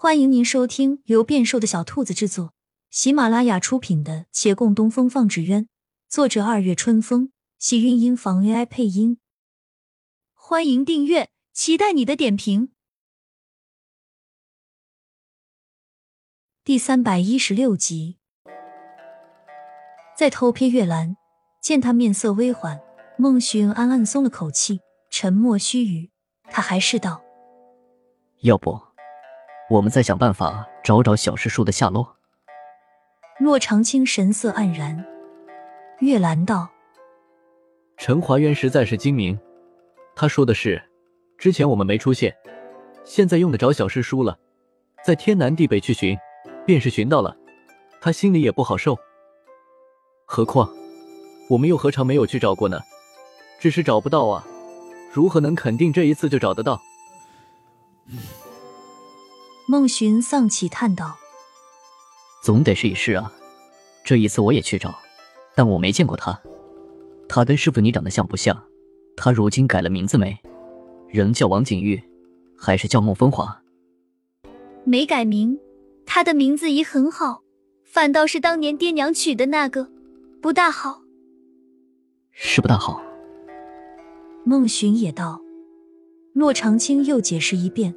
[0.00, 2.54] 欢迎您收听由变瘦的小兔子制作、
[2.88, 5.64] 喜马拉雅出品的《且共东风放纸鸢》，
[6.08, 9.18] 作者二月春风，喜韵音房 AI 配音。
[10.34, 12.70] 欢迎订阅，期待你的点评。
[16.62, 18.18] 第三百一十六集，
[20.16, 21.16] 在偷瞥月兰，
[21.60, 22.80] 见他面色微缓，
[23.16, 24.78] 孟寻暗暗松了口气，
[25.10, 26.10] 沉默须臾，
[26.44, 27.20] 他还是道
[28.42, 28.80] ：“要不。”
[29.70, 32.16] 我们再想办法找找小师叔的下落。
[33.38, 35.04] 洛长青神色黯然，
[36.00, 36.68] 月兰道
[37.98, 39.38] ：“陈华渊实在是精明，
[40.16, 40.82] 他说的是，
[41.36, 42.34] 之前我们没出现，
[43.04, 44.38] 现在用得着小师叔了，
[45.04, 46.16] 在天南地北去寻，
[46.64, 47.36] 便是寻到了，
[48.00, 48.96] 他心里也不好受。
[50.24, 50.68] 何况
[51.50, 52.80] 我们又何尝没有去找过呢？
[53.60, 54.46] 只是找不到啊，
[55.12, 56.80] 如何能肯定这一次就找得到？”
[59.70, 61.18] 孟寻丧气叹道
[62.42, 63.30] ：“总得试一试啊！
[64.02, 64.98] 这一次我也去找，
[65.54, 66.40] 但我没见过他。
[67.28, 68.64] 他跟师傅你长得像不像？
[69.14, 70.40] 他如今改了名字没？
[71.10, 72.02] 仍叫王景玉，
[72.56, 73.60] 还是叫孟风华？
[74.84, 75.60] 没改名，
[76.06, 77.42] 他的名字已很好，
[77.84, 79.90] 反倒是当年爹娘取的那个
[80.40, 81.02] 不大好。
[82.32, 83.02] 是不大好。”
[84.46, 85.42] 孟寻也道。
[86.32, 87.94] 骆长青又解释一遍。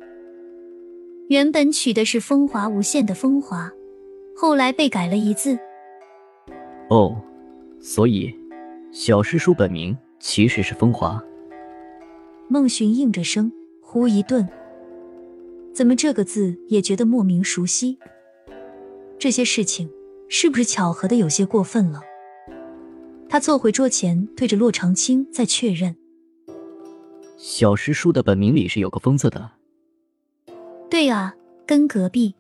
[1.32, 3.72] 原本取的是风华无限的风华，
[4.36, 5.58] 后来被改了一字。
[6.90, 7.16] 哦，
[7.80, 8.36] 所以
[8.92, 11.24] 小师叔本名其实是风华。
[12.50, 14.46] 孟寻应着声，忽一顿，
[15.74, 17.98] 怎么这个字也觉得莫名熟悉？
[19.18, 19.90] 这些事情
[20.28, 22.02] 是不是巧合的有些过分了？
[23.30, 25.96] 他坐回桌前，对着洛长青再确认：
[27.38, 29.61] 小师叔的本名里是有个风字的。
[30.92, 31.34] 对啊，
[31.66, 32.36] 跟隔壁，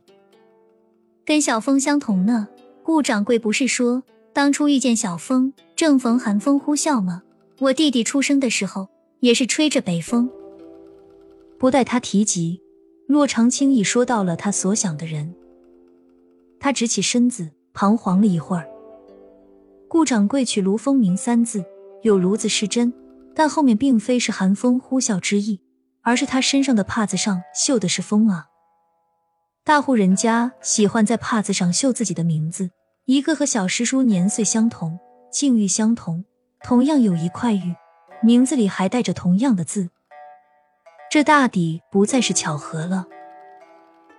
[1.23, 2.49] 跟小风相同呢。
[2.83, 7.23] 顾掌柜不是说当初遇见小风，正逢寒风呼啸吗？
[7.59, 8.89] 我弟弟出生的时候
[9.21, 10.29] 也是吹着北风。
[11.57, 12.59] 不待他提及，
[13.07, 15.33] 骆长青已说到了他所想的人。
[16.59, 18.67] 他直起身子，彷徨了一会儿。
[19.87, 21.63] 顾掌柜取卢风鸣三字，
[22.01, 22.91] 有炉子是真，
[23.33, 25.61] 但后面并非是寒风呼啸之意。
[26.03, 28.47] 而是他身上的帕子上绣的是风啊！
[29.63, 32.71] 大户人家喜欢在帕子上绣自己的名字，
[33.05, 34.99] 一个和小师叔年岁相同，
[35.31, 36.25] 境遇相同，
[36.63, 37.75] 同样有一块玉，
[38.23, 39.89] 名字里还带着同样的字，
[41.11, 43.05] 这大抵不再是巧合了。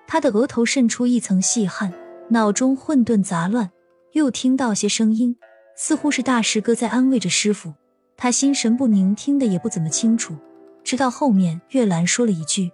[0.06, 1.93] 他的额头渗出一层细汗，
[2.28, 3.72] 脑中混沌杂乱，
[4.12, 5.37] 又听到些声音，
[5.76, 7.75] 似乎是大师哥在安慰着师傅，
[8.16, 10.37] 他心神不宁，听得也不怎么清楚。
[10.84, 12.72] 直到后面，月兰说了一句：“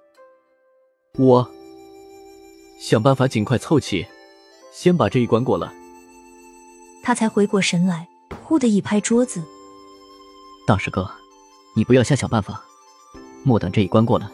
[1.18, 1.50] 我
[2.80, 4.06] 想办法尽快凑齐，
[4.72, 5.72] 先把这一关过了。”
[7.02, 8.08] 他才回过神来，
[8.42, 9.42] 忽的一拍桌子
[10.66, 11.10] ：“大师哥，
[11.76, 12.64] 你不要瞎想办法，
[13.44, 14.30] 莫等这一关过了，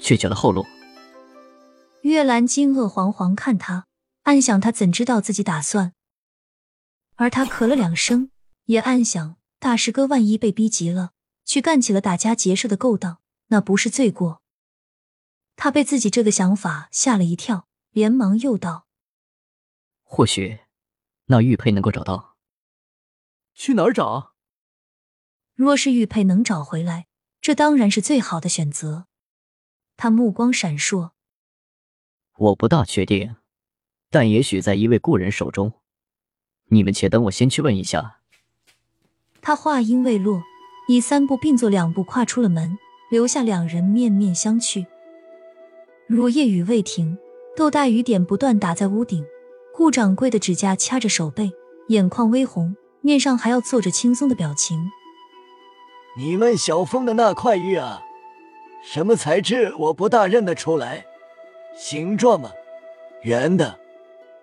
[0.00, 0.64] 却绝了后路。”
[2.02, 3.86] 月兰惊愕惶惶看他，
[4.22, 5.92] 暗想他怎知道自己打算？
[7.16, 8.30] 而他咳了两声，
[8.66, 11.10] 也暗想大师哥万一被逼急了。
[11.46, 14.42] 去干起了打家劫舍的勾当，那不是罪过。
[15.54, 18.86] 他被自己这个想法吓了一跳，连忙又道
[20.02, 20.58] ：“或许
[21.26, 22.36] 那玉佩能够找到，
[23.54, 24.34] 去哪儿找？
[25.54, 27.06] 若是玉佩能找回来，
[27.40, 29.06] 这当然是最好的选择。”
[29.96, 31.12] 他目光闪烁
[32.36, 33.36] ：“我不大确定，
[34.10, 35.80] 但也许在一位故人手中。
[36.70, 38.20] 你们且等我先去问一下。”
[39.40, 40.42] 他话音未落。
[40.88, 42.78] 已三步并作两步跨出了门，
[43.10, 44.86] 留下两人面面相觑。
[46.06, 47.18] 如夜雨未停，
[47.56, 49.24] 豆大雨点不断打在屋顶。
[49.74, 51.50] 顾掌柜的指甲掐着手背，
[51.88, 54.90] 眼眶微红，面上还要做着轻松的表情。
[56.16, 58.00] 你问小峰的那块玉啊，
[58.82, 59.74] 什么材质？
[59.76, 61.04] 我不大认得出来。
[61.76, 62.52] 形状嘛，
[63.22, 63.78] 圆的，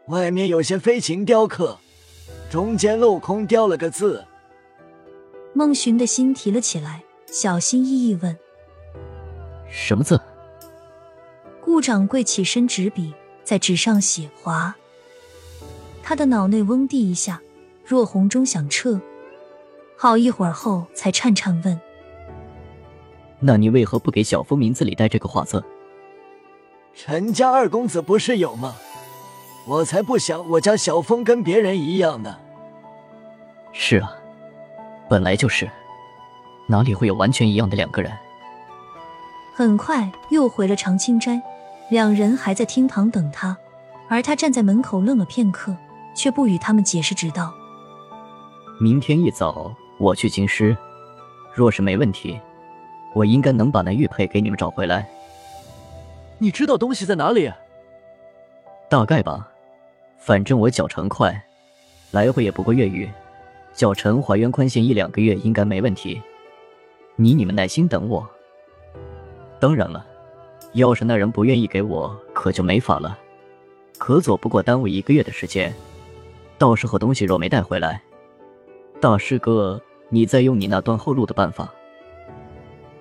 [0.07, 1.79] 外面有些飞禽雕刻，
[2.51, 4.23] 中间镂空雕了个字。
[5.53, 8.37] 孟寻的心提了起来，小心翼翼问
[9.69, 10.19] ：“什么字？”
[11.61, 13.13] 顾掌柜起身执笔
[13.43, 14.75] 在纸上写划，
[16.01, 17.41] 他的脑内嗡地一下，
[17.85, 18.99] 若洪钟响彻，
[19.95, 21.79] 好一会儿后才颤颤问
[23.39, 25.63] ：“那你为何不给小峰名字里带这个画字？”
[26.95, 28.75] 陈家二公子不是有吗？
[29.67, 32.37] 我才不想我家小峰跟别人一样呢。
[33.71, 34.17] 是啊。
[35.13, 35.69] 本来就是，
[36.65, 38.11] 哪里会有完全一样的两个人？
[39.53, 41.39] 很快又回了长青斋，
[41.91, 43.55] 两人还在厅堂等他，
[44.09, 45.71] 而他站在门口愣了片刻，
[46.15, 47.53] 却不与他们解释，直道
[48.81, 50.75] ：“明天一早我去京师，
[51.53, 52.39] 若是没问题，
[53.13, 55.07] 我应该能把那玉佩给你们找回来。
[56.39, 57.53] 你知道东西在哪里？
[58.89, 59.47] 大概吧，
[60.17, 61.39] 反正我脚程快，
[62.09, 63.07] 来回也不过月余，
[63.73, 66.21] 脚程怀渊宽限一两个月应该没问题。
[67.15, 68.27] 你你们耐心等我。
[69.59, 70.05] 当然了。”
[70.73, 73.15] 要是那人不愿意给我，可就没法了。
[73.99, 75.71] 可左不过耽误一个月的时间，
[76.57, 78.01] 到时候东西若没带回来，
[78.99, 79.79] 大师哥，
[80.09, 81.71] 你再用你那断后路的办法。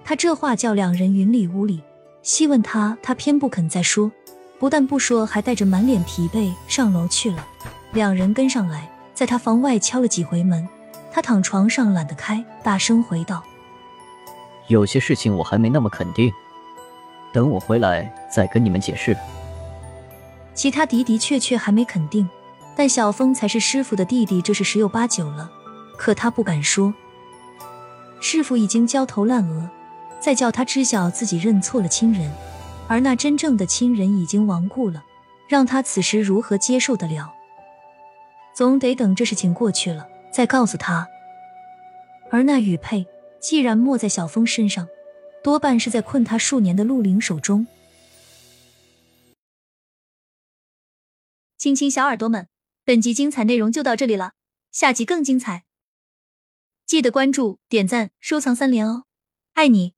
[0.04, 1.82] 他这话叫两人云里雾里，
[2.20, 4.12] 细问他，他偏不肯再说，
[4.58, 7.46] 不但不说，还带着满脸疲惫上楼去了。
[7.94, 8.91] 两人跟上来，
[9.22, 10.69] 在他房外敲了几回门，
[11.12, 13.40] 他躺床上懒得开，大声回道
[14.66, 16.32] ：“有些事情我还没那么肯定。”
[17.32, 19.16] 等我回来再跟你们解释。
[20.54, 22.28] 其他的的确确还没肯定，
[22.74, 25.48] 但小峰才是师傅的弟弟，这是十有八九了。
[25.96, 26.92] 可他不敢说，
[28.20, 29.70] 师傅已经焦头烂额，
[30.19, 32.28] 再叫他知晓自己认错了亲人，
[32.88, 35.04] 而那真正的亲人已经亡故了，
[35.46, 37.32] 让他此时如何接受得了？
[38.54, 41.08] 总得等这事情过去了再告诉他。
[42.31, 43.06] 而那玉佩
[43.40, 44.88] 既然没在小峰身上。
[45.43, 47.66] 多半是在困他数年的陆凌手中。
[51.58, 52.49] 亲亲小耳朵们，
[52.84, 54.34] 本集精彩内容就到这里了，
[54.70, 55.64] 下集更精彩，
[56.87, 59.05] 记得关注、点赞、收藏三连哦，
[59.55, 59.94] 爱你！